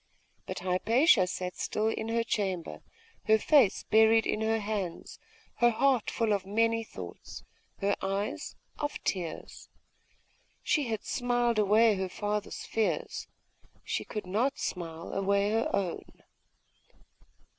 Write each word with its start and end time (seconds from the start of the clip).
But 0.47 0.57
Hypatia 0.61 1.27
sat 1.27 1.55
still 1.55 1.87
in 1.89 2.07
her 2.09 2.23
chamber, 2.23 2.81
her 3.25 3.37
face 3.37 3.83
buried 3.83 4.25
in 4.25 4.41
her 4.41 4.57
hands, 4.57 5.19
her 5.57 5.69
heart 5.69 6.09
full 6.09 6.33
of 6.33 6.43
many 6.43 6.83
thoughts; 6.83 7.43
her 7.81 7.95
eyes 8.01 8.55
of 8.79 8.93
tears. 9.03 9.69
She 10.63 10.87
had 10.87 11.03
smiled 11.03 11.59
away 11.59 11.93
her 11.97 12.09
father's 12.09 12.65
fears; 12.65 13.27
she 13.83 14.03
could 14.03 14.25
not 14.25 14.57
smile 14.57 15.13
away 15.13 15.51
her 15.51 15.69
own. 15.71 16.23